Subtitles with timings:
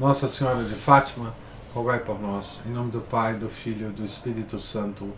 [0.00, 1.34] Nossa Senhora de Fátima,
[1.74, 2.60] rogai por nós.
[2.64, 5.12] Em nome do Pai, do Filho e do Espírito Santo.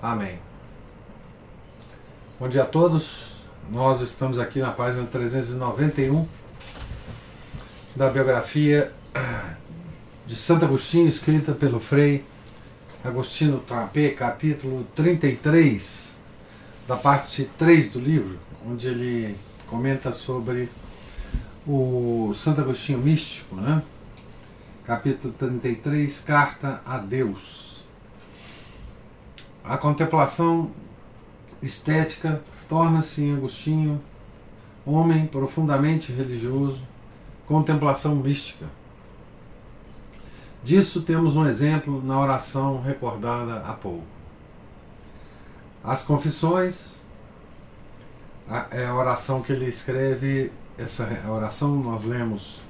[0.00, 0.38] Amém.
[2.38, 3.32] Bom dia a todos.
[3.68, 6.28] Nós estamos aqui na página 391
[7.96, 8.92] da biografia
[10.28, 12.24] de Santo Agostinho, escrita pelo Frei
[13.02, 16.16] Agostinho Trapé, capítulo 33,
[16.86, 20.68] da parte 3 do livro, onde ele comenta sobre
[21.66, 23.82] o Santo Agostinho místico, né?
[24.86, 27.84] Capítulo 33, Carta a Deus.
[29.62, 30.70] A contemplação
[31.62, 34.00] estética torna-se em Agostinho
[34.84, 36.82] homem profundamente religioso,
[37.46, 38.66] contemplação mística.
[40.62, 44.04] Disso temos um exemplo na oração recordada há pouco.
[45.82, 47.02] As confissões
[48.70, 52.60] é a oração que ele escreve, essa oração nós lemos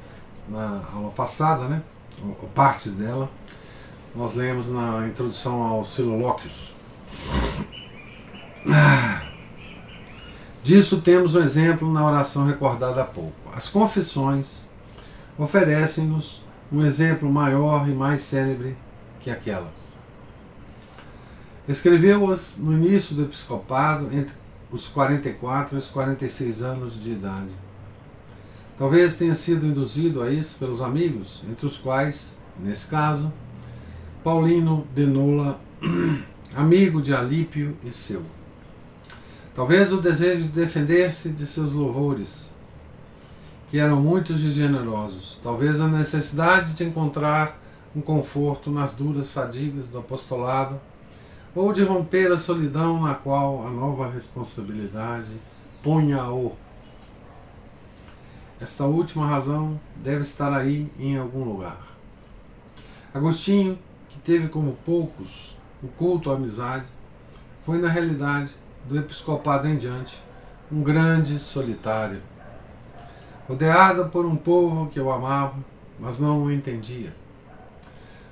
[0.49, 1.83] na aula passada, né?
[2.23, 3.31] Ou partes dela,
[4.15, 6.73] nós lemos na introdução aos Silolóquios.
[10.63, 13.35] Disso temos um exemplo na oração recordada há pouco.
[13.55, 14.69] As confissões
[15.39, 18.77] oferecem-nos um exemplo maior e mais célebre
[19.21, 19.69] que aquela.
[21.69, 24.35] Escreveu-as no início do episcopado, entre
[24.71, 27.51] os 44 e os 46 anos de idade.
[28.81, 33.31] Talvez tenha sido induzido a isso pelos amigos, entre os quais, nesse caso,
[34.25, 35.61] Paulino de Nola,
[36.57, 38.23] amigo de Alípio e seu.
[39.55, 42.51] Talvez o desejo de defender-se de seus louvores,
[43.69, 45.39] que eram muitos e generosos.
[45.43, 47.61] Talvez a necessidade de encontrar
[47.95, 50.81] um conforto nas duras fadigas do apostolado,
[51.55, 55.33] ou de romper a solidão na qual a nova responsabilidade
[55.83, 56.57] punha-o
[58.61, 61.81] esta última razão deve estar aí em algum lugar.
[63.15, 63.79] Agostinho,
[64.11, 66.85] que teve como poucos o culto à amizade,
[67.65, 68.55] foi na realidade,
[68.85, 70.21] do episcopado em diante,
[70.71, 72.21] um grande solitário,
[73.49, 75.57] rodeado por um povo que o amava,
[75.99, 77.15] mas não o entendia.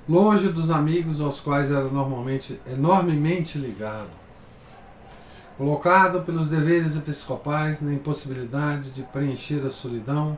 [0.07, 4.18] Longe dos amigos aos quais era normalmente enormemente ligado
[5.59, 10.37] colocado pelos deveres episcopais na impossibilidade de preencher a solidão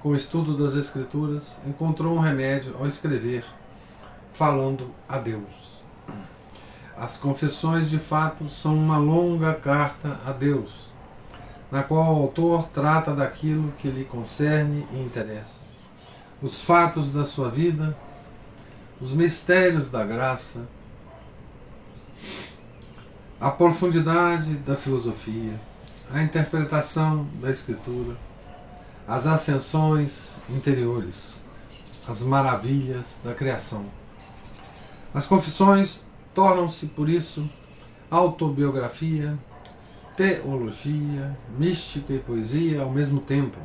[0.00, 3.44] com o estudo das Escrituras, encontrou um remédio ao escrever,
[4.32, 5.82] falando a Deus.
[6.96, 10.70] As confissões, de fato, são uma longa carta a Deus,
[11.70, 15.60] na qual o autor trata daquilo que lhe concerne e interessa.
[16.40, 17.94] Os fatos da sua vida,
[18.98, 20.66] os mistérios da graça,
[23.42, 25.60] a profundidade da filosofia,
[26.12, 28.16] a interpretação da escritura,
[29.06, 31.44] as ascensões interiores,
[32.06, 33.86] as maravilhas da criação.
[35.12, 37.50] As confissões tornam-se, por isso,
[38.08, 39.36] autobiografia,
[40.16, 43.58] teologia, mística e poesia ao mesmo tempo.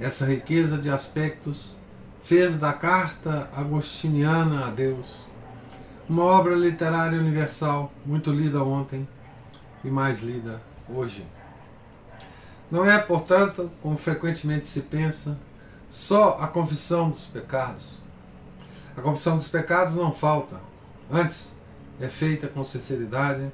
[0.00, 1.76] Essa riqueza de aspectos
[2.22, 5.30] fez da carta agostiniana a Deus
[6.08, 9.06] uma obra literária universal, muito lida ontem
[9.84, 11.26] e mais lida hoje.
[12.70, 15.38] Não é, portanto, como frequentemente se pensa,
[15.90, 17.98] só a confissão dos pecados.
[18.96, 20.56] A confissão dos pecados não falta.
[21.10, 21.54] Antes,
[22.00, 23.50] é feita com sinceridade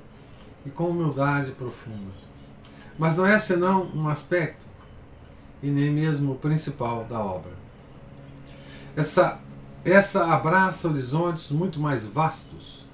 [0.64, 2.12] e com humildade profunda.
[2.98, 4.66] Mas não é senão um aspecto,
[5.62, 7.52] e nem mesmo o principal da obra.
[8.96, 9.40] Essa
[9.84, 12.84] essa abraça horizontes muito mais vastos,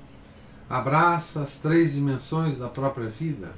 [0.69, 3.53] abraça as três dimensões da própria vida: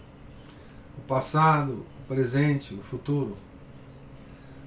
[0.99, 3.37] o passado, o presente, o futuro.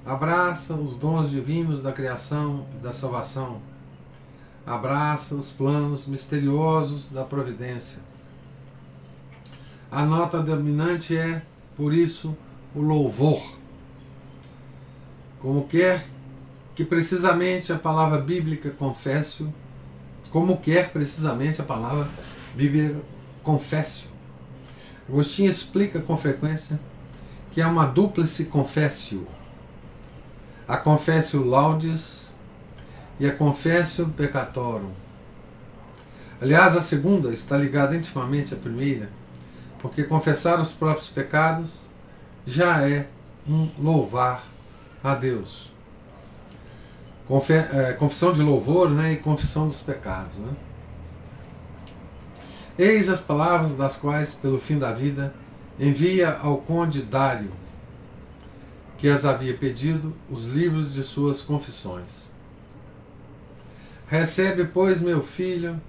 [0.05, 3.61] Abraça os dons divinos da criação e da salvação.
[4.65, 8.01] Abraça os planos misteriosos da providência.
[9.91, 11.41] A nota dominante é,
[11.75, 12.35] por isso,
[12.75, 13.41] o louvor.
[15.41, 16.05] Como quer
[16.79, 19.53] que precisamente a palavra bíblica confessio,
[20.31, 22.07] como quer precisamente a palavra
[22.55, 22.95] bíblica
[23.43, 24.07] confessio.
[25.09, 26.79] Agostinho explica com frequência
[27.51, 29.27] que é uma duplice confessio.
[30.65, 32.31] A confessio laudes
[33.19, 34.93] e a confessio peccatorum.
[36.39, 39.09] Aliás, a segunda está ligada intimamente à primeira,
[39.81, 41.81] porque confessar os próprios pecados
[42.47, 43.09] já é
[43.45, 44.45] um louvar
[45.03, 45.68] a Deus.
[47.71, 50.35] É, confissão de louvor né, e confissão dos pecados.
[50.37, 50.51] Né?
[52.77, 55.31] Eis as palavras das quais, pelo fim da vida,
[55.79, 57.51] envia ao conde Dário,
[58.97, 62.31] que as havia pedido, os livros de suas confissões.
[64.07, 65.79] Recebe, pois, meu filho,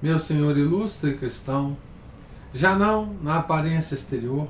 [0.00, 1.76] meu senhor ilustre cristão,
[2.54, 4.48] já não na aparência exterior,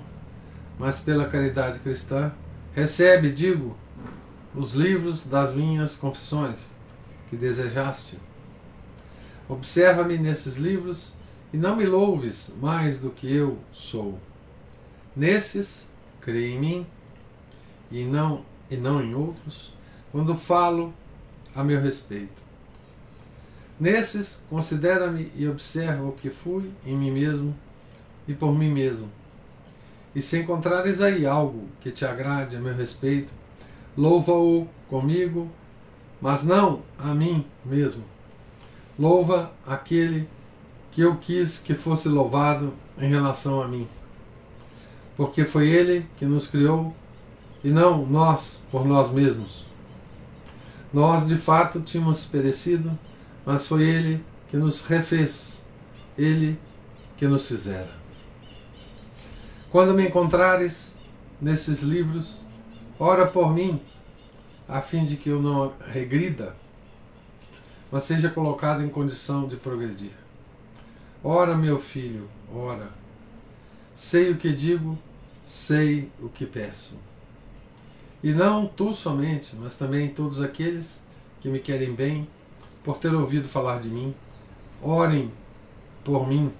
[0.79, 2.31] mas pela caridade cristã,
[2.75, 3.77] recebe, digo,
[4.55, 6.73] os livros das minhas confissões
[7.29, 8.19] que desejaste.
[9.49, 11.15] Observa-me nesses livros
[11.53, 14.19] e não me louves mais do que eu sou.
[15.17, 15.89] Nesses,
[16.21, 16.87] crê em mim
[17.91, 19.73] e não, e não em outros,
[20.13, 20.93] quando falo
[21.55, 22.43] a meu respeito.
[23.81, 27.57] Nesses, considera-me e observa o que fui em mim mesmo
[28.27, 29.11] e por mim mesmo.
[30.15, 33.33] E se encontrares aí algo que te agrade a meu respeito,
[33.99, 35.51] louva-o comigo,
[36.21, 38.05] mas não a mim mesmo.
[38.97, 40.29] Louva aquele
[40.93, 43.89] que eu quis que fosse louvado em relação a mim.
[45.17, 46.95] Porque foi ele que nos criou
[47.65, 49.65] e não nós por nós mesmos.
[50.93, 52.97] Nós de fato tínhamos perecido,
[53.45, 55.63] mas foi Ele que nos refez,
[56.17, 56.59] Ele
[57.17, 57.91] que nos fizera.
[59.71, 60.97] Quando me encontrares
[61.41, 62.41] nesses livros,
[62.99, 63.81] ora por mim,
[64.69, 66.55] a fim de que eu não regrida,
[67.91, 70.13] mas seja colocado em condição de progredir.
[71.23, 72.91] Ora, meu filho, ora.
[73.95, 74.99] Sei o que digo,
[75.43, 76.95] sei o que peço.
[78.23, 81.03] E não tu somente, mas também todos aqueles
[81.41, 82.29] que me querem bem,
[82.85, 84.15] por ter ouvido falar de mim,
[84.83, 85.33] orem
[86.05, 86.53] por mim.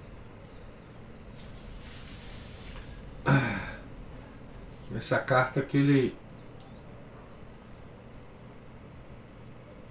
[3.25, 3.75] Ah,
[4.95, 6.15] essa carta que ele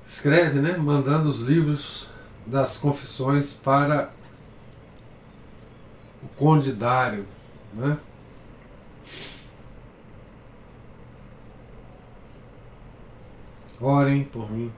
[0.09, 2.09] escreve, né, mandando os livros
[2.47, 4.11] das confissões para
[6.23, 7.27] o conde Dário,
[7.75, 7.99] né?
[13.79, 14.73] Orem por mim.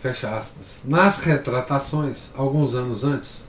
[0.00, 0.84] Fecha aspas.
[0.86, 3.48] Nas retratações, alguns anos antes,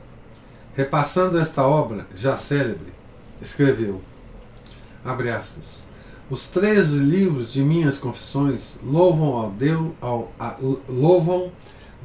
[0.74, 2.94] repassando esta obra já célebre,
[3.42, 4.02] escreveu,
[5.06, 5.84] abre aspas,
[6.30, 10.56] os três livros de minhas confissões louvam ao Deus, ao, a,
[10.90, 11.52] louvam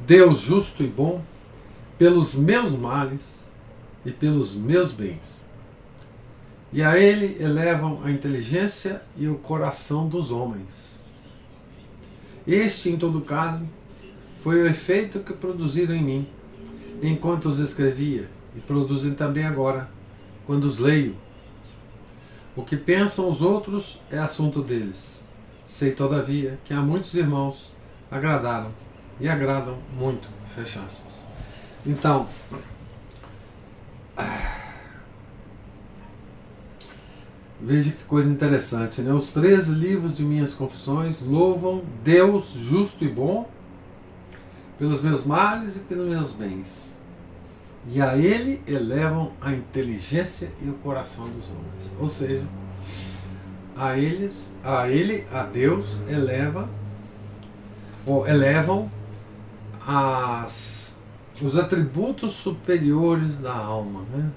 [0.05, 1.21] Deus justo e bom
[1.97, 3.43] pelos meus males
[4.05, 5.43] e pelos meus bens
[6.73, 11.03] e a ele elevam a inteligência e o coração dos homens.
[12.47, 13.63] Este, em todo caso,
[14.41, 16.27] foi o efeito que produziram em mim,
[17.01, 19.87] enquanto os escrevia, e produzem também agora,
[20.47, 21.15] quando os leio.
[22.55, 25.27] O que pensam os outros é assunto deles.
[25.65, 27.71] Sei, todavia, que há muitos irmãos
[28.11, 28.71] agradaram
[29.19, 30.27] e agradam muito.
[30.55, 31.25] Fecha aspas.
[31.85, 32.27] Então.
[37.59, 39.13] Veja que coisa interessante, né?
[39.13, 43.49] Os três livros de minhas confissões louvam Deus justo e bom
[44.77, 46.92] pelos meus males e pelos meus bens.
[47.87, 51.93] E a ele elevam a inteligência e o coração dos homens.
[51.99, 52.45] Ou seja,
[53.75, 56.69] a eles, a ele, a Deus eleva
[58.05, 58.89] ou elevam
[59.85, 60.97] as,
[61.41, 64.31] os atributos superiores da alma, né?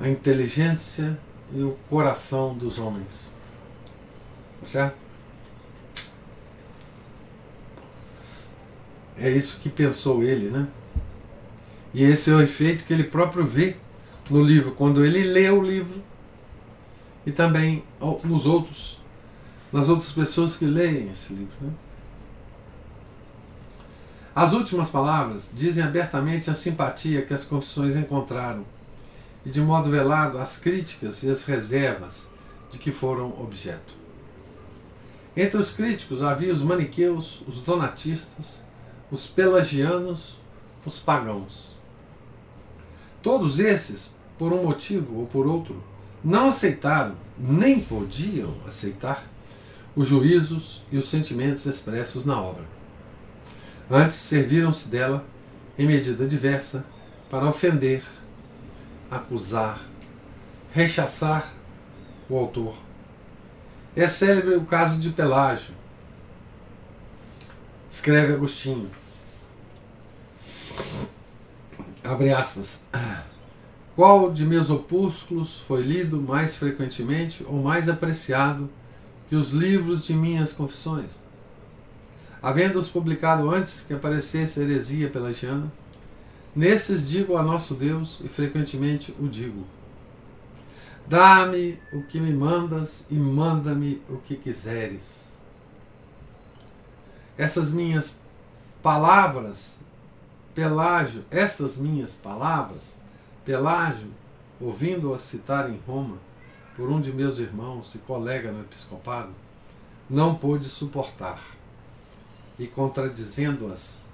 [0.00, 1.18] a inteligência
[1.52, 3.32] e o coração dos homens.
[4.60, 4.96] Tá certo?
[9.16, 10.66] É isso que pensou ele, né?
[11.94, 13.76] E esse é o efeito que ele próprio vê
[14.28, 16.02] no livro, quando ele lê o livro
[17.24, 17.84] e também
[18.24, 18.98] nos outros,
[19.72, 21.54] nas outras pessoas que leem esse livro.
[21.60, 21.70] Né?
[24.34, 28.64] As últimas palavras dizem abertamente a simpatia que as confissões encontraram
[29.46, 32.28] e de modo velado as críticas e as reservas
[32.72, 33.94] de que foram objeto.
[35.36, 38.64] Entre os críticos havia os maniqueus, os donatistas,
[39.10, 40.36] os pelagianos,
[40.84, 41.73] os pagãos.
[43.24, 45.82] Todos esses, por um motivo ou por outro,
[46.22, 49.24] não aceitaram, nem podiam aceitar,
[49.96, 52.64] os juízos e os sentimentos expressos na obra.
[53.90, 55.24] Antes serviram-se dela,
[55.78, 56.84] em medida diversa,
[57.30, 58.04] para ofender
[59.10, 59.80] acusar,
[60.72, 61.50] rechaçar
[62.28, 62.74] o autor.
[63.96, 65.74] É célebre o caso de Pelágio,
[67.90, 68.90] Escreve Agostinho.
[72.04, 72.84] Abre aspas.
[73.96, 78.68] Qual de meus opúsculos foi lido mais frequentemente ou mais apreciado
[79.26, 81.22] que os livros de minhas confissões?
[82.42, 85.72] Havendo-os publicado antes que aparecesse heresia pelagiana,
[86.54, 89.64] nesses digo a nosso Deus e frequentemente o digo.
[91.06, 95.32] Dá-me o que me mandas e manda-me o que quiseres.
[97.38, 98.20] Essas minhas
[98.82, 99.80] palavras,
[100.54, 102.96] Pelágio, estas minhas palavras,
[103.44, 104.08] Pelágio,
[104.60, 106.18] ouvindo-as citar em Roma
[106.76, 109.32] por um de meus irmãos e colega no episcopado,
[110.08, 111.42] não pôde suportar.
[112.58, 114.04] E contradizendo-as,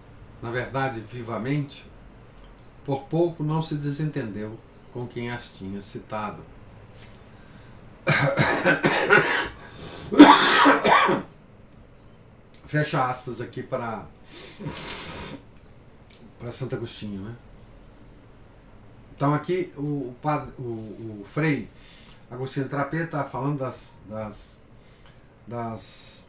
[0.41, 1.85] na verdade vivamente,
[2.87, 4.59] por pouco não se desentendeu
[4.95, 6.43] com quem as tinha citado.
[12.67, 14.07] Fecha aspas aqui para
[16.41, 17.37] para Santo Agostinho, né?
[19.15, 21.69] Então aqui o, o, padre, o, o Frei
[22.31, 24.59] Agostinho Trapê está falando das, das,
[25.47, 26.27] das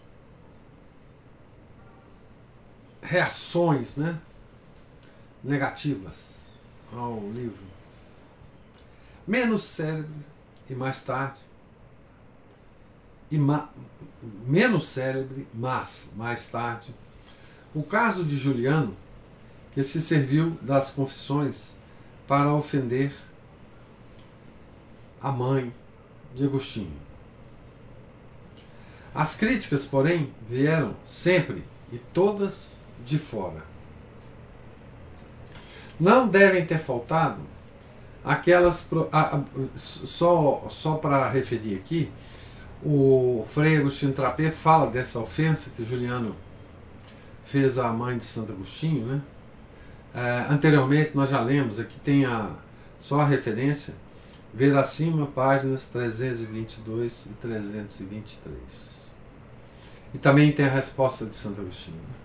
[3.01, 4.19] reações né,
[5.43, 6.39] negativas
[6.91, 7.63] ao livro.
[9.25, 10.11] Menos cérebro
[10.69, 11.39] e mais tarde.
[13.29, 13.69] E ma
[14.45, 16.93] menos célebre, mas mais tarde.
[17.73, 18.95] O caso de Juliano,
[19.73, 21.75] que se serviu das confissões
[22.27, 23.13] para ofender
[25.21, 25.73] a mãe
[26.35, 26.91] de Agostinho.
[29.13, 33.61] As críticas, porém, vieram sempre e todas de fora.
[35.99, 37.41] Não devem ter faltado
[38.23, 38.89] aquelas.
[39.75, 42.09] Só, só para referir aqui,
[42.83, 46.35] o Frei Agostinho Trapé fala dessa ofensa que Juliano
[47.45, 49.05] fez à mãe de Santo Agostinho.
[49.05, 49.21] Né?
[50.13, 52.51] É, anteriormente, nós já lemos, aqui tem a,
[52.99, 53.95] só a referência,
[54.53, 59.15] ver acima páginas 322 e 323.
[60.13, 62.21] E também tem a resposta de Santo Agostinho.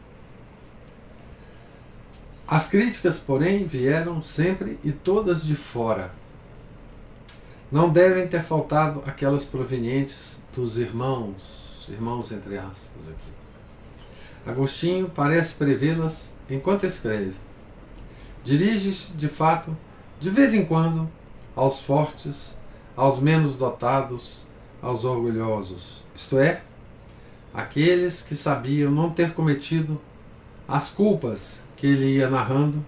[2.47, 6.13] As críticas, porém, vieram sempre e todas de fora.
[7.71, 13.37] Não devem ter faltado aquelas provenientes dos irmãos, irmãos entre aspas aqui.
[14.47, 17.35] Agostinho parece prevê-las enquanto escreve.
[18.47, 19.77] Dirige-se, de fato,
[20.21, 21.11] de vez em quando,
[21.57, 22.57] aos fortes,
[22.97, 24.47] aos menos dotados,
[24.81, 26.63] aos orgulhosos, isto é,
[27.53, 30.01] aqueles que sabiam não ter cometido
[30.69, 32.87] as culpas que ele ia narrando,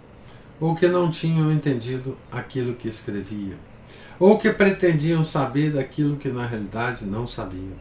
[0.60, 3.56] ou que não tinham entendido aquilo que escrevia,
[4.16, 7.74] ou que pretendiam saber daquilo que na realidade não sabiam.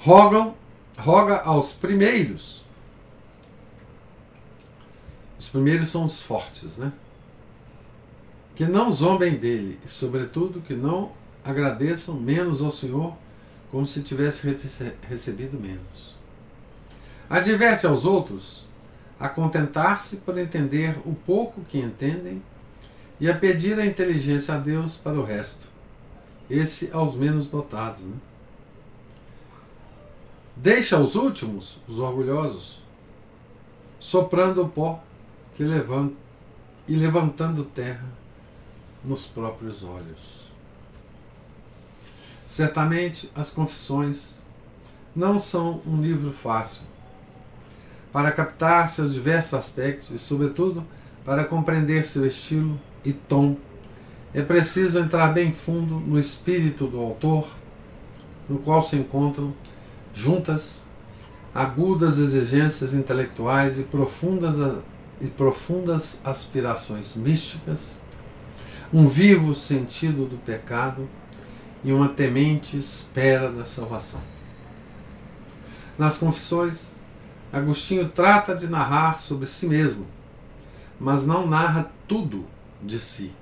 [0.00, 0.52] Rogam,
[0.98, 2.65] roga aos primeiros.
[5.38, 6.92] Os primeiros são os fortes, né?
[8.54, 11.12] Que não zombem dele e, sobretudo, que não
[11.44, 13.14] agradeçam menos ao Senhor
[13.70, 14.56] como se tivesse
[15.08, 16.16] recebido menos.
[17.28, 18.64] Adverte aos outros
[19.18, 22.42] a contentar-se por entender o pouco que entendem
[23.18, 25.68] e a pedir a inteligência a Deus para o resto.
[26.48, 28.02] Esse aos menos dotados.
[28.02, 28.14] Né?
[30.54, 32.80] Deixa os últimos, os orgulhosos,
[33.98, 35.02] soprando o pó
[35.56, 36.14] que levanta
[36.86, 38.06] e levantando terra
[39.02, 40.46] nos próprios olhos.
[42.46, 44.36] Certamente as confissões
[45.14, 46.82] não são um livro fácil
[48.12, 50.84] para captar seus diversos aspectos e, sobretudo,
[51.24, 53.56] para compreender seu estilo e tom,
[54.32, 57.48] é preciso entrar bem fundo no espírito do autor,
[58.48, 59.52] no qual se encontram
[60.14, 60.84] juntas
[61.54, 64.56] agudas exigências intelectuais e profundas,
[65.20, 68.02] e profundas aspirações místicas,
[68.92, 71.08] um vivo sentido do pecado
[71.82, 74.20] e uma temente espera da salvação.
[75.98, 76.94] Nas confissões,
[77.52, 80.06] Agostinho trata de narrar sobre si mesmo,
[81.00, 82.44] mas não narra tudo
[82.82, 83.32] de si.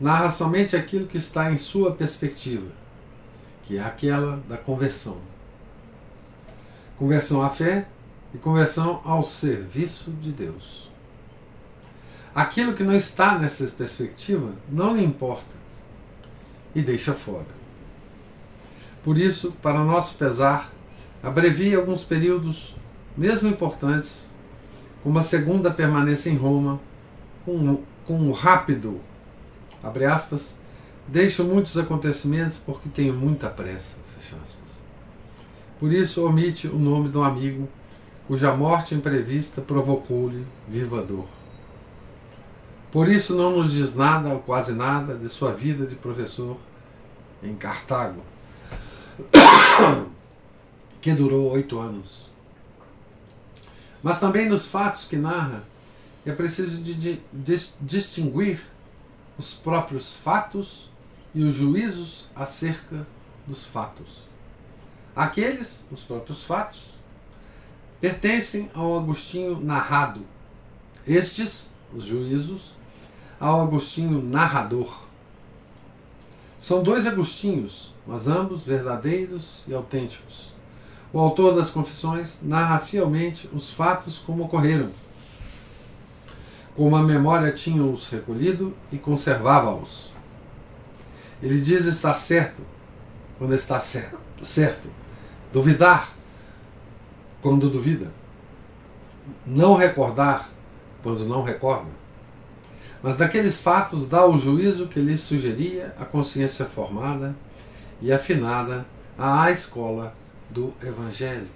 [0.00, 2.66] Narra somente aquilo que está em sua perspectiva,
[3.64, 5.18] que é aquela da conversão.
[6.98, 7.86] Conversão à fé
[8.34, 10.90] e conversão ao serviço de Deus.
[12.34, 15.52] Aquilo que não está nessa perspectiva não lhe importa
[16.74, 17.46] e deixa fora.
[19.04, 20.72] Por isso, para nosso pesar,
[21.22, 22.74] abrevia alguns períodos
[23.16, 24.30] mesmo importantes,
[25.02, 26.80] como a segunda permanência em Roma,
[27.44, 29.00] com, com um rápido,
[29.82, 30.60] abre aspas,
[31.06, 34.82] deixo muitos acontecimentos porque tenho muita pressa, fecha aspas.
[35.78, 37.68] Por isso omite o nome do amigo
[38.32, 41.28] cuja morte imprevista provocou-lhe viva dor.
[42.90, 46.56] Por isso não nos diz nada ou quase nada de sua vida de professor
[47.42, 48.22] em Cartago,
[51.02, 52.30] que durou oito anos.
[54.02, 55.62] Mas também nos fatos que narra,
[56.24, 58.62] é preciso de, de, de, distinguir
[59.36, 60.88] os próprios fatos
[61.34, 63.06] e os juízos acerca
[63.46, 64.22] dos fatos.
[65.14, 67.01] Aqueles, os próprios fatos,
[68.02, 70.26] pertencem ao Agostinho narrado.
[71.06, 72.74] Estes, os juízos,
[73.38, 75.02] ao Agostinho narrador.
[76.58, 80.52] São dois Agostinhos, mas ambos verdadeiros e autênticos.
[81.12, 84.90] O autor das Confissões narra fielmente os fatos como ocorreram,
[86.74, 90.10] como a memória tinha-os recolhido e conservava-os.
[91.40, 92.62] Ele diz estar certo
[93.38, 94.88] quando está certo, certo,
[95.52, 96.12] duvidar
[97.42, 98.12] quando duvida,
[99.44, 100.48] não recordar
[101.02, 101.90] quando não recorda.
[103.02, 107.34] Mas daqueles fatos dá o juízo que lhe sugeria a consciência formada
[108.00, 108.86] e afinada
[109.18, 110.14] à escola
[110.48, 111.48] do Evangelho.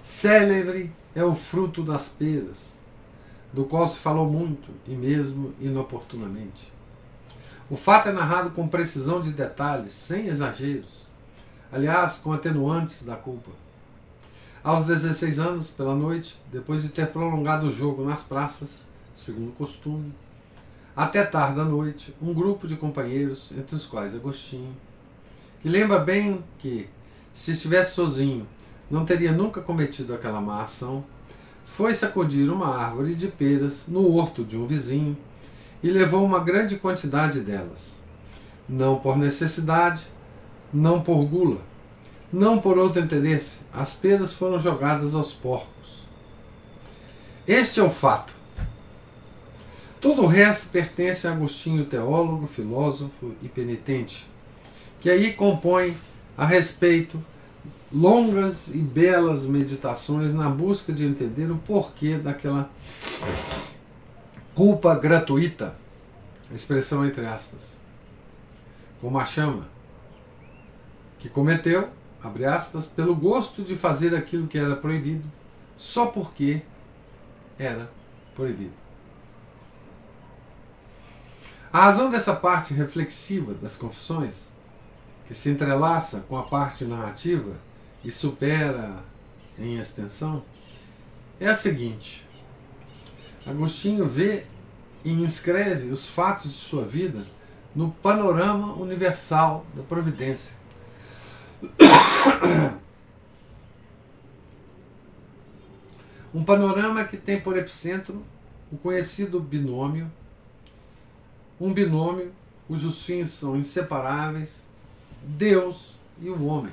[0.00, 2.80] Célebre é o fruto das peras,
[3.52, 6.70] do qual se falou muito e mesmo inoportunamente.
[7.68, 11.09] O fato é narrado com precisão de detalhes, sem exageros,
[11.72, 13.50] aliás, com atenuantes da culpa.
[14.62, 20.12] Aos 16 anos, pela noite, depois de ter prolongado o jogo nas praças, segundo costume,
[20.94, 24.76] até tarde da noite, um grupo de companheiros, entre os quais Agostinho,
[25.62, 26.88] que lembra bem que,
[27.32, 28.46] se estivesse sozinho,
[28.90, 31.04] não teria nunca cometido aquela má ação,
[31.64, 35.16] foi sacudir uma árvore de peras no horto de um vizinho
[35.82, 38.02] e levou uma grande quantidade delas.
[38.68, 40.02] Não por necessidade,
[40.72, 41.60] não por gula,
[42.32, 45.70] não por outro interesse, as peras foram jogadas aos porcos.
[47.46, 48.32] Este é o fato.
[50.00, 54.26] Todo o resto pertence a Agostinho, teólogo, filósofo e penitente,
[55.00, 55.96] que aí compõe
[56.36, 57.22] a respeito
[57.92, 62.70] longas e belas meditações na busca de entender o porquê daquela
[64.54, 65.74] culpa gratuita,
[66.54, 67.76] expressão entre aspas,
[69.00, 69.66] como a chama,
[71.20, 71.88] que cometeu
[72.22, 75.30] abre aspas, pelo gosto de fazer aquilo que era proibido,
[75.76, 76.62] só porque
[77.58, 77.90] era
[78.34, 78.74] proibido.
[81.72, 84.50] A razão dessa parte reflexiva das confissões,
[85.26, 87.56] que se entrelaça com a parte narrativa
[88.04, 89.02] e supera
[89.58, 90.42] em extensão,
[91.38, 92.26] é a seguinte:
[93.46, 94.44] Agostinho vê
[95.04, 97.24] e inscreve os fatos de sua vida
[97.74, 100.59] no panorama universal da providência
[106.34, 108.24] um panorama que tem por epicentro
[108.72, 110.10] o conhecido binômio,
[111.60, 112.32] um binômio
[112.66, 114.68] cujos fins são inseparáveis,
[115.22, 116.72] Deus e o homem.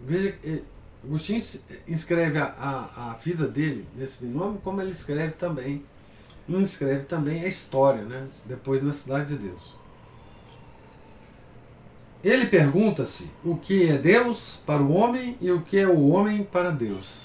[0.00, 0.62] Veja, eh,
[1.04, 1.42] Agostinho
[1.86, 5.84] escreve a, a, a vida dele nesse binômio, como ele escreve também,
[6.48, 8.26] inscreve também a história, né?
[8.44, 9.76] depois na Cidade de Deus.
[12.22, 16.44] Ele pergunta-se o que é Deus para o homem e o que é o homem
[16.44, 17.24] para Deus.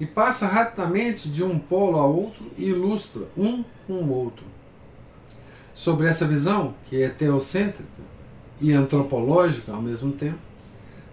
[0.00, 4.44] E passa rapidamente de um polo a outro e ilustra um com o outro.
[5.74, 7.84] Sobre essa visão, que é teocêntrica
[8.58, 10.38] e antropológica ao mesmo tempo,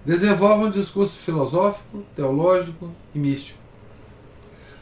[0.06, 3.60] desenvolve um discurso filosófico, teológico e místico.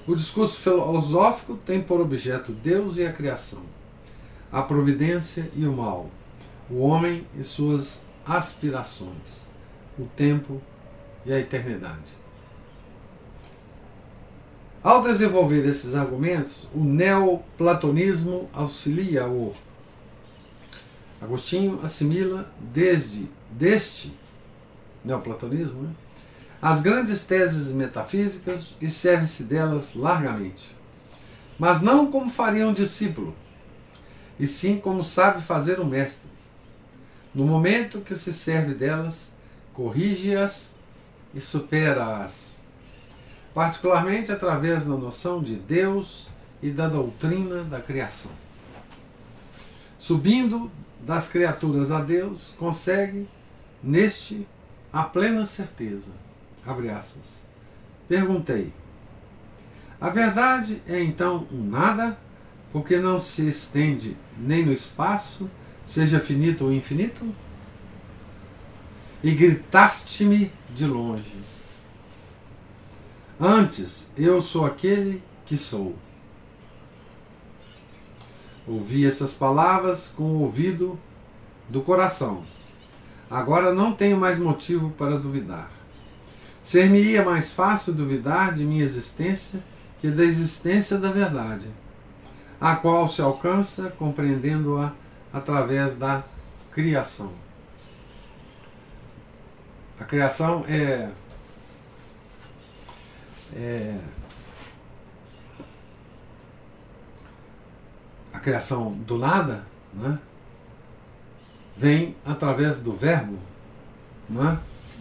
[0.07, 3.63] O discurso filosófico tem por objeto Deus e a criação,
[4.51, 6.09] a providência e o mal,
[6.69, 9.49] o homem e suas aspirações,
[9.97, 10.61] o tempo
[11.25, 12.19] e a eternidade.
[14.81, 19.53] Ao desenvolver esses argumentos, o neoplatonismo auxilia-o.
[21.19, 24.17] Agostinho assimila desde deste
[25.03, 25.89] neoplatonismo né,
[26.61, 30.75] as grandes teses metafísicas e serve-se delas largamente.
[31.57, 33.35] Mas não como faria um discípulo,
[34.39, 36.28] e sim como sabe fazer o mestre
[37.33, 39.35] no momento que se serve delas,
[39.73, 40.75] corrige-as
[41.33, 42.61] e supera-as,
[43.53, 46.27] particularmente através da noção de Deus
[46.61, 48.31] e da doutrina da criação.
[49.97, 53.27] Subindo das criaturas a Deus, consegue,
[53.81, 54.47] neste,
[54.91, 56.11] a plena certeza.
[56.65, 57.45] Abre aspas.
[58.07, 58.73] Perguntei.
[60.01, 62.17] A verdade é então um nada,
[62.71, 65.49] porque não se estende nem no espaço,
[65.89, 67.25] seja finito ou infinito?
[69.23, 71.33] e gritaste-me de longe.
[73.39, 75.95] Antes, eu sou aquele que sou.
[78.67, 80.99] Ouvi essas palavras com o ouvido
[81.67, 82.43] do coração.
[83.29, 85.71] Agora não tenho mais motivo para duvidar.
[86.61, 89.63] Ser-me-ia mais fácil duvidar de minha existência
[90.01, 91.67] que da existência da verdade,
[92.59, 94.93] a qual se alcança compreendendo-a
[95.31, 96.23] através da
[96.71, 97.33] criação.
[99.99, 101.09] A criação é,
[103.55, 103.97] é
[108.31, 110.17] a criação do nada, né?
[111.75, 113.37] vem através do verbo,
[114.29, 114.57] né?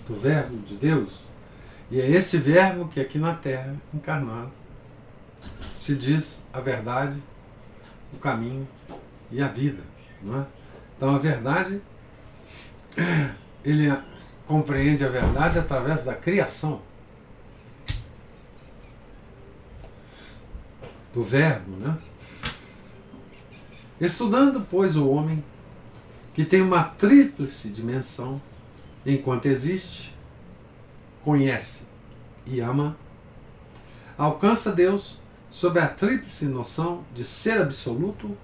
[0.08, 1.28] do verbo de Deus.
[1.90, 4.50] E é esse verbo que aqui na Terra, encarnado,
[5.74, 7.22] se diz a verdade,
[8.12, 8.66] o caminho
[9.30, 9.82] e a vida.
[10.22, 10.46] Não é?
[10.96, 11.81] Então a verdade,
[13.64, 13.92] ele
[14.46, 16.81] compreende a verdade através da criação.
[21.12, 21.96] Do verbo, né?
[24.00, 25.42] Estudando, pois, o homem,
[26.33, 28.40] que tem uma tríplice dimensão,
[29.04, 30.14] enquanto existe,
[31.24, 31.85] conhece
[32.46, 32.96] e ama,
[34.16, 35.18] alcança Deus
[35.50, 38.37] sob a tríplice noção de ser absoluto,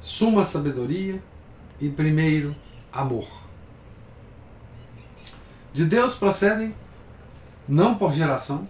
[0.00, 1.22] suma sabedoria
[1.80, 2.54] e primeiro
[2.92, 3.28] amor.
[5.72, 6.74] De Deus procedem,
[7.68, 8.68] não por geração,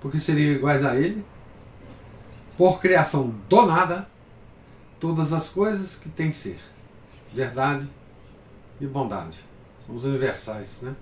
[0.00, 1.24] porque seriam iguais a Ele,
[2.56, 4.08] por criação do nada,
[5.00, 6.58] todas as coisas que têm ser,
[7.32, 7.88] verdade
[8.80, 9.38] e bondade.
[9.86, 10.94] São os universais, né?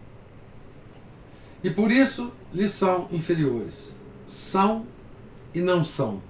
[1.63, 3.97] E por isso lhes são inferiores.
[4.27, 4.87] São
[5.55, 6.23] e não são.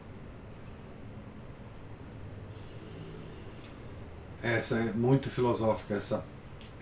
[4.45, 6.23] Essa é muito filosófica, essa,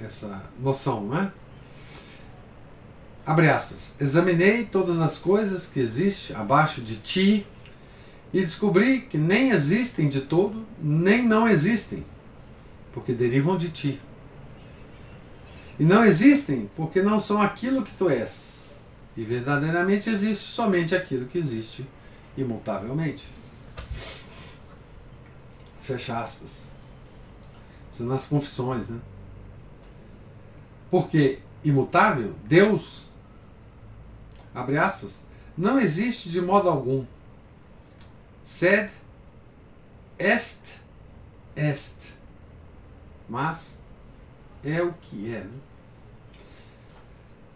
[0.00, 1.32] essa noção, não é?
[3.24, 3.94] Abre aspas.
[4.00, 7.46] Examinei todas as coisas que existem abaixo de ti
[8.32, 12.04] e descobri que nem existem de todo, nem não existem,
[12.92, 14.00] porque derivam de ti.
[15.78, 18.60] E não existem porque não são aquilo que tu és.
[19.16, 21.86] E verdadeiramente existe somente aquilo que existe
[22.36, 23.22] imutavelmente.
[25.82, 26.71] Fecha aspas.
[27.92, 29.00] Isso nas confissões, né?
[30.90, 33.10] Porque imutável, Deus
[34.54, 35.26] abre aspas,
[35.56, 37.04] não existe de modo algum.
[38.42, 38.90] Sed
[40.18, 40.80] est
[41.56, 42.14] est.
[43.28, 43.78] Mas
[44.64, 45.40] é o que é.
[45.40, 45.60] Né?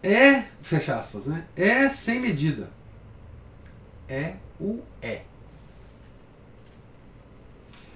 [0.03, 1.45] É, fecha aspas, né?
[1.55, 2.69] É sem medida.
[4.07, 5.23] É o é.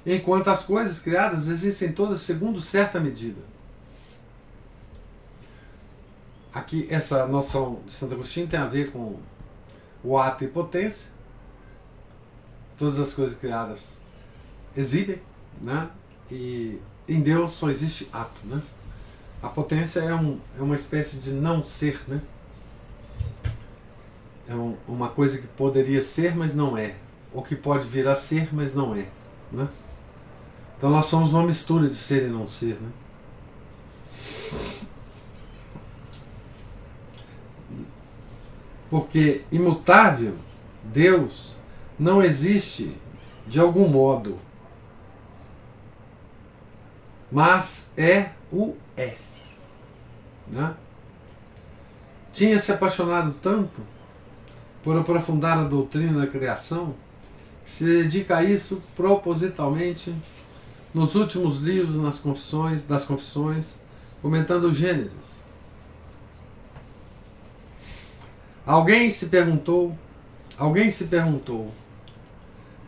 [0.06, 3.40] Enquanto as coisas criadas existem todas segundo certa medida.
[6.54, 9.18] Aqui, essa noção de Santo Agostinho tem a ver com
[10.04, 11.10] o ato e potência.
[12.78, 14.00] Todas as coisas criadas
[14.76, 15.22] exibem,
[15.62, 15.90] né?
[16.30, 18.62] E em Deus só existe ato, né?
[19.42, 22.22] A potência é, um, é uma espécie de não ser, né?
[24.48, 26.96] É um, uma coisa que poderia ser, mas não é.
[27.34, 29.08] Ou que pode vir a ser, mas não é.
[29.52, 29.68] Né?
[30.82, 32.76] Então nós somos uma mistura de ser e não ser.
[32.82, 32.90] Né?
[38.90, 40.34] Porque imutável,
[40.84, 41.54] Deus,
[42.00, 42.98] não existe
[43.46, 44.40] de algum modo,
[47.32, 49.18] mas é o é.
[50.48, 50.74] Né?
[52.34, 53.82] Tinha se apaixonado tanto
[54.84, 56.96] por aprofundar a doutrina da criação
[57.64, 60.12] que se dedica a isso propositalmente
[60.94, 63.80] nos últimos livros nas confissões, das confissões,
[64.22, 65.46] comentando o Gênesis.
[68.66, 69.98] Alguém se perguntou,
[70.58, 71.72] alguém se perguntou,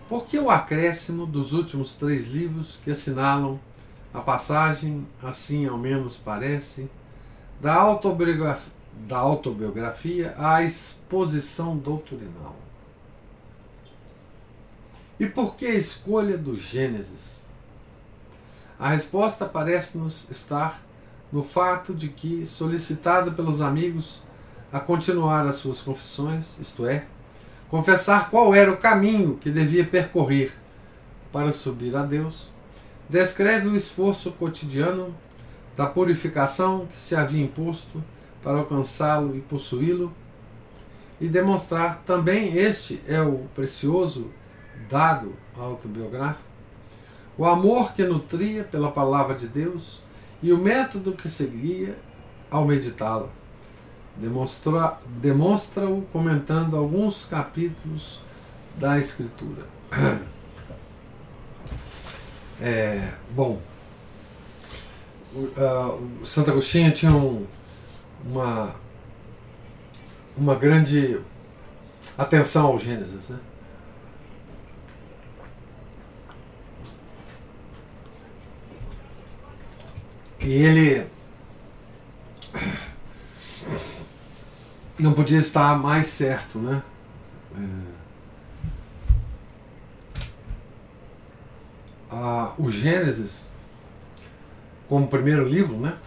[0.08, 3.60] por que o acréscimo dos últimos três livros que assinalam
[4.14, 6.90] a passagem, assim ao menos parece,
[7.60, 8.72] da autobiografia,
[9.08, 12.56] da autobiografia à exposição doutrinal?
[15.20, 17.43] E por que a escolha do Gênesis?
[18.80, 20.82] A resposta parece-nos estar
[21.32, 24.24] no fato de que, solicitado pelos amigos
[24.72, 27.06] a continuar as suas confissões, isto é,
[27.70, 30.54] confessar qual era o caminho que devia percorrer
[31.32, 32.52] para subir a Deus,
[33.10, 35.16] descreve o esforço cotidiano
[35.76, 38.04] da purificação que se havia imposto
[38.44, 40.14] para alcançá-lo e possuí-lo,
[41.20, 44.30] e demonstrar também este é o precioso
[44.90, 46.44] dado autobiográfico,
[47.38, 50.02] o amor que nutria pela palavra de Deus
[50.42, 51.98] e o método que seguia
[52.52, 53.30] ao meditá-la.
[55.22, 58.20] Demonstra-o comentando alguns capítulos
[58.78, 59.64] da Escritura.
[62.62, 63.60] É, bom,
[65.36, 67.46] o, Santo Agostinho tinha um,
[68.24, 68.74] uma,
[70.38, 71.20] uma grande
[72.18, 73.30] atenção ao Gênesis.
[73.30, 73.40] Né?
[80.52, 81.08] Ele
[85.00, 86.82] não podia estar mais certo, né?
[87.58, 87.94] É.
[92.12, 93.50] Ah, o Gênesis,
[94.88, 95.98] como primeiro livro, né,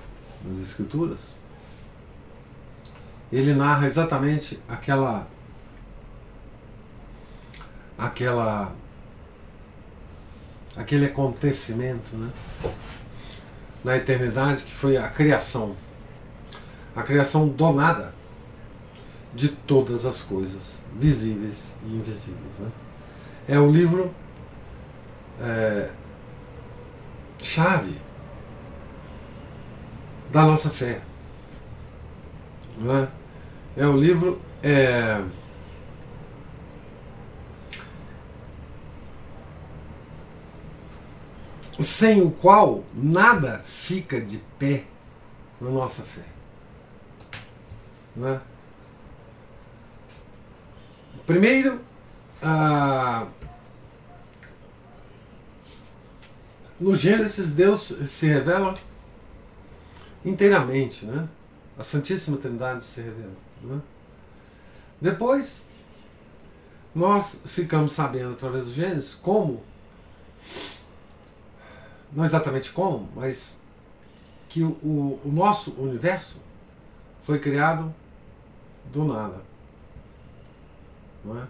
[0.45, 1.35] das Escrituras,
[3.33, 5.27] ele narra exatamente aquela
[7.99, 8.73] aquela
[10.77, 12.31] aquele acontecimento, né,
[13.87, 15.77] na eternidade que foi a criação,
[16.97, 18.13] a criação do nada
[19.33, 22.59] de todas as coisas, visíveis e invisíveis.
[22.59, 22.69] Né?
[23.47, 24.13] É o livro
[25.41, 25.89] é,
[27.41, 27.97] chave
[30.33, 31.01] da nossa fé.
[33.77, 33.83] É?
[33.83, 35.23] é o livro é,
[41.81, 44.85] sem o qual nada fica de pé
[45.61, 46.25] na nossa fé.
[48.15, 48.41] Não é?
[51.27, 51.81] Primeiro,
[52.43, 53.27] ah,
[56.79, 58.79] no Gênesis, Deus se revela
[60.25, 61.29] inteiramente, né?
[61.79, 63.37] A Santíssima Trindade se revela.
[63.63, 63.81] Né?
[65.01, 65.65] Depois,
[66.95, 69.63] nós ficamos sabendo através do Gênesis como,
[72.13, 73.59] não exatamente como, mas
[74.49, 76.41] que o, o nosso universo
[77.25, 77.93] foi criado
[78.93, 79.41] do nada.
[81.25, 81.47] Não é?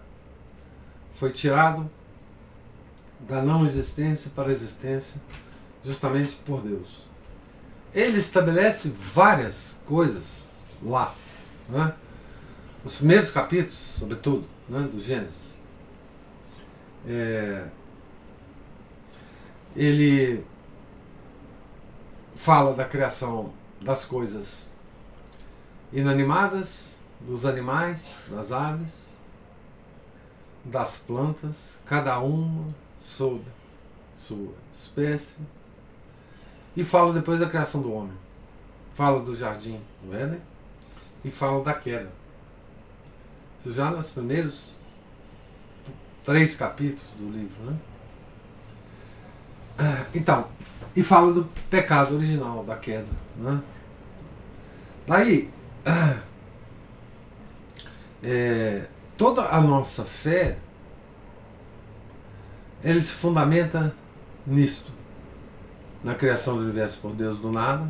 [1.15, 1.89] Foi tirado
[3.19, 5.21] da não existência para a existência
[5.83, 7.05] justamente por Deus.
[7.93, 10.43] Ele estabelece várias coisas
[10.83, 11.13] lá.
[11.69, 11.93] Né?
[12.83, 15.57] Os primeiros capítulos, sobretudo, né, do Gênesis.
[17.07, 17.65] É,
[19.77, 20.43] ele
[22.35, 24.71] fala da criação das coisas
[25.93, 29.05] inanimadas, dos animais, das aves,
[30.65, 33.43] das plantas, cada uma sob
[34.17, 35.37] sua espécie.
[36.75, 38.17] E fala depois da criação do homem.
[38.95, 40.41] Fala do jardim do Éden
[41.23, 42.11] e fala da queda.
[43.61, 44.75] Isso já nos primeiros
[46.25, 47.63] três capítulos do livro.
[47.63, 47.77] Né?
[50.13, 50.47] Então,
[50.95, 53.05] e fala do pecado original, da queda.
[53.37, 53.61] Né?
[55.05, 55.49] Daí,
[58.23, 58.85] é,
[59.15, 60.57] toda a nossa fé
[62.83, 63.93] ele se fundamenta
[64.45, 64.91] nisto,
[66.03, 67.87] na criação do universo por Deus do nada,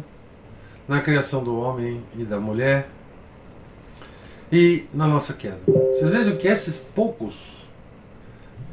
[0.88, 2.90] na criação do homem e da mulher
[4.52, 5.60] e na nossa queda.
[5.68, 7.68] Vocês vejam que esses poucos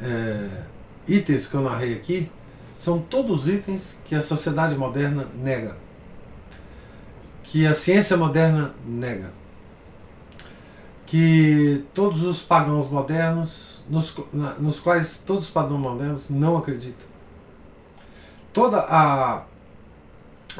[0.00, 0.62] é,
[1.07, 2.31] itens que eu narrei aqui
[2.76, 5.76] são todos itens que a sociedade moderna nega,
[7.42, 9.30] que a ciência moderna nega,
[11.06, 14.16] que todos os pagãos modernos nos,
[14.58, 17.06] nos quais todos os padrões modernos não acreditam.
[18.52, 19.44] Toda a.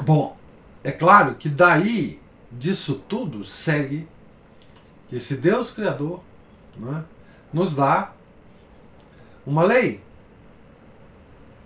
[0.03, 0.37] Bom,
[0.83, 4.07] é claro que daí, disso tudo, segue
[5.09, 6.21] que esse Deus Criador
[6.77, 7.01] é,
[7.53, 8.11] nos dá
[9.45, 10.03] uma lei.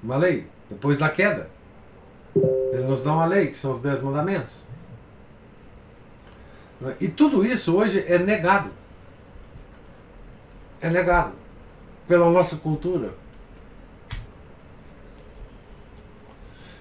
[0.02, 1.50] Uma lei, depois da queda.
[2.36, 4.68] Ele nos dá uma lei, que são os Dez Mandamentos.
[7.00, 8.72] E tudo isso hoje é negado.
[10.82, 11.34] É negado
[12.08, 13.14] pela nossa cultura,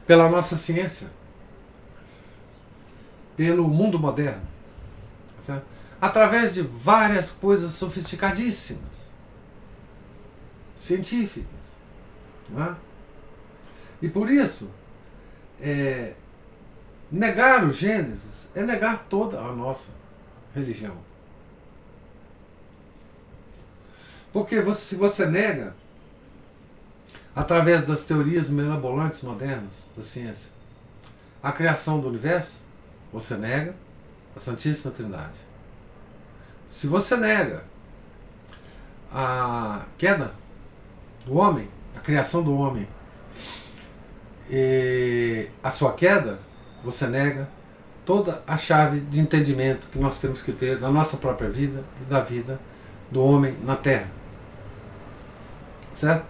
[0.07, 1.09] pela nossa ciência,
[3.37, 4.41] pelo mundo moderno,
[5.43, 5.67] certo?
[6.01, 9.11] através de várias coisas sofisticadíssimas,
[10.79, 11.47] científicas.
[12.57, 12.88] É?
[14.01, 14.71] E por isso,
[15.61, 16.15] é,
[17.11, 19.93] negar o Gênesis é negar toda a nossa
[20.55, 20.97] religião.
[24.33, 25.75] Porque você, se você nega,
[27.35, 30.51] através das teorias mirabolantes modernas da ciência,
[31.43, 32.63] a criação do universo,
[33.13, 33.75] você nega
[34.37, 35.39] a Santíssima Trindade.
[36.69, 37.65] Se você nega
[39.11, 40.35] a queda
[41.25, 42.87] do homem, a criação do homem,
[45.63, 46.39] a sua queda,
[46.83, 47.49] você nega
[48.05, 52.05] toda a chave de entendimento que nós temos que ter da nossa própria vida e
[52.05, 52.59] da vida
[53.11, 54.11] do homem na Terra.
[55.95, 56.25] Certo?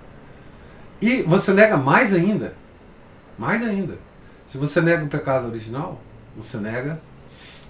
[1.00, 2.54] E você nega mais ainda.
[3.38, 3.98] Mais ainda.
[4.46, 6.00] Se você nega o pecado original,
[6.36, 7.00] você nega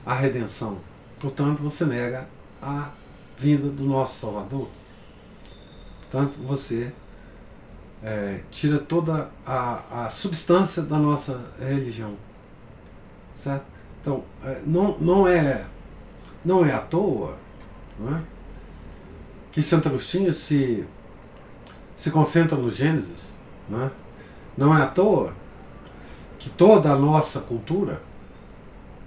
[0.06, 0.78] a redenção.
[1.20, 2.26] Portanto, você nega
[2.62, 2.90] a
[3.36, 4.68] vinda do nosso Salvador.
[6.00, 6.92] Portanto, você
[8.02, 12.14] é, tira toda a, a substância da nossa religião.
[13.36, 13.64] Certo?
[14.00, 15.64] Então, é, não, não, é,
[16.44, 17.36] não é à toa
[18.00, 18.20] é?
[19.52, 20.84] que Santo Agostinho se,
[21.96, 23.36] se concentra no Gênesis.
[23.68, 23.90] Não é?
[24.56, 25.32] não é à toa
[26.38, 28.02] que toda a nossa cultura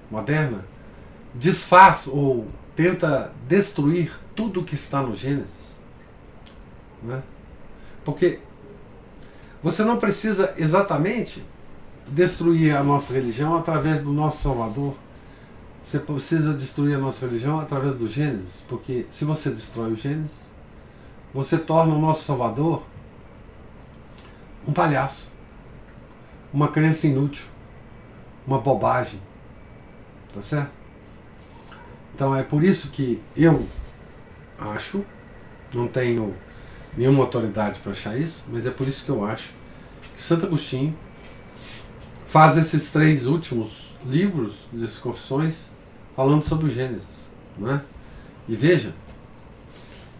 [0.09, 0.65] moderna
[1.33, 5.81] desfaz ou tenta destruir tudo que está no Gênesis.
[7.03, 7.21] Não é?
[8.03, 8.39] Porque
[9.63, 11.43] você não precisa exatamente
[12.07, 14.95] destruir a nossa religião através do nosso Salvador.
[15.81, 20.51] Você precisa destruir a nossa religião através do Gênesis, porque se você destrói o Gênesis,
[21.33, 22.83] você torna o nosso Salvador
[24.67, 25.27] um palhaço,
[26.53, 27.45] uma crença inútil,
[28.45, 29.19] uma bobagem.
[30.33, 30.71] Tá certo?
[32.13, 33.65] Então é por isso que eu
[34.59, 35.03] acho,
[35.73, 36.35] não tenho
[36.95, 39.49] nenhuma autoridade para achar isso, mas é por isso que eu acho
[40.15, 40.95] que Santo Agostinho
[42.27, 45.71] faz esses três últimos livros das confissões
[46.15, 47.29] falando sobre o Gênesis.
[47.57, 47.81] Né?
[48.47, 48.93] E veja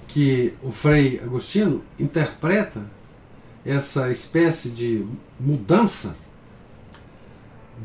[0.07, 2.81] que o Frei Agostinho interpreta
[3.65, 5.05] essa espécie de
[5.39, 6.15] mudança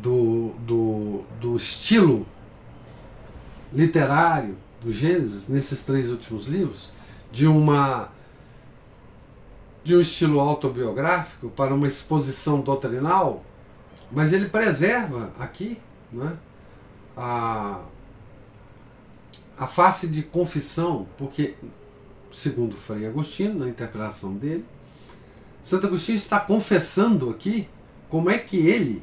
[0.02, 2.26] do, do, do estilo
[3.72, 6.90] literário do Gênesis nesses três últimos livros
[7.30, 8.08] de uma
[9.86, 13.44] de um estilo autobiográfico para uma exposição doutrinal
[14.10, 15.78] mas ele preserva aqui
[16.12, 16.36] né,
[17.16, 17.80] a,
[19.58, 21.54] a face de confissão, porque,
[22.32, 24.64] segundo Frei Agostinho, na interpretação dele,
[25.62, 27.68] Santo Agostinho está confessando aqui
[28.08, 29.02] como é que ele,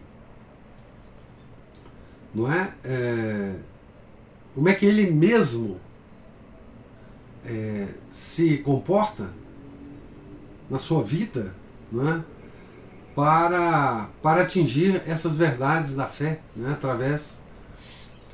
[2.34, 3.56] não é, é
[4.56, 5.80] como é que ele mesmo
[7.44, 9.30] é, se comporta
[10.74, 11.54] na sua vida,
[11.92, 12.24] não é?
[13.16, 17.38] para, para atingir essas verdades da fé, né, através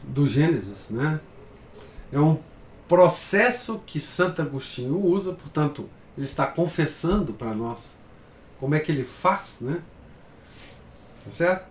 [0.04, 0.90] do Gênesis.
[0.90, 1.20] Né?
[2.14, 2.40] É um
[2.88, 7.90] processo que Santo Agostinho usa, portanto, ele está confessando para nós
[8.58, 9.82] como é que ele faz, né?
[11.26, 11.68] Tá certo?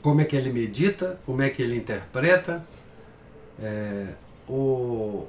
[0.00, 2.64] Como é que ele medita, como é que ele interpreta
[3.60, 4.14] é,
[4.48, 5.26] o,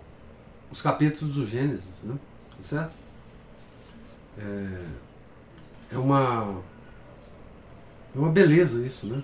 [0.71, 2.15] os capítulos do Gênesis, né?
[2.58, 3.09] Tá certo?
[4.39, 6.62] É, é uma
[8.15, 9.21] é uma beleza isso, né?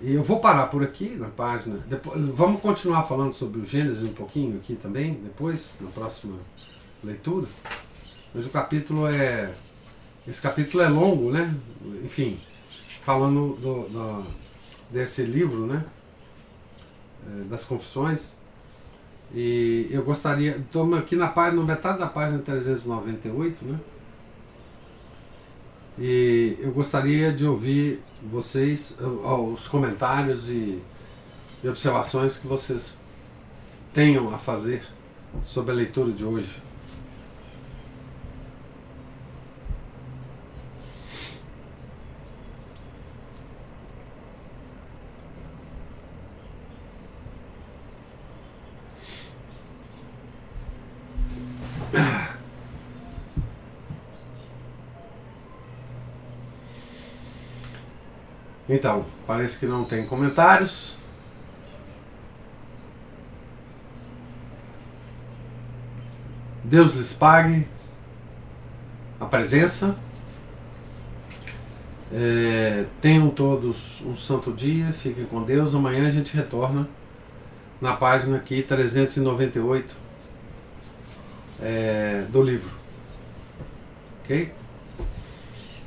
[0.00, 1.78] E eu vou parar por aqui na página.
[1.86, 6.38] Depois, vamos continuar falando sobre o Gênesis um pouquinho aqui também, depois, na próxima
[7.04, 7.46] leitura.
[8.34, 9.54] Mas o capítulo é.
[10.26, 11.54] Esse capítulo é longo, né?
[12.04, 12.38] Enfim,
[13.04, 14.26] falando do, do
[14.90, 15.84] desse livro, né?
[17.26, 18.36] É, das confissões.
[19.34, 20.58] E eu gostaria.
[20.58, 23.80] Estamos aqui na página, metade da página 398, né?
[25.98, 30.82] E eu gostaria de ouvir vocês, os comentários e,
[31.62, 32.94] e observações que vocês
[33.92, 34.82] tenham a fazer
[35.42, 36.62] sobre a leitura de hoje.
[58.72, 60.96] Então, parece que não tem comentários.
[66.64, 67.68] Deus lhes pague
[69.20, 69.94] a presença.
[72.10, 75.74] É, tenham todos um santo dia, fiquem com Deus.
[75.74, 76.88] Amanhã a gente retorna
[77.78, 79.94] na página aqui 398
[81.60, 82.70] é, do livro.
[84.24, 84.50] Ok?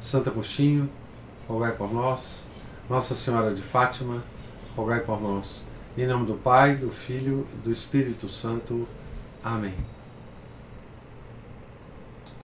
[0.00, 0.88] Santo Agostinho,
[1.48, 2.44] rogai por nós.
[2.88, 4.22] Nossa Senhora de Fátima,
[4.76, 5.66] rogai por nós.
[5.96, 8.86] Em nome do Pai, do Filho e do Espírito Santo.
[9.42, 9.74] Amém.